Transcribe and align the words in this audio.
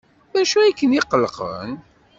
D 0.33 0.35
acu 0.41 0.57
ay 0.59 0.73
ken-iqellqen? 0.79 1.73